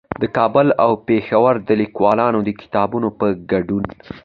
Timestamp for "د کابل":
0.21-0.67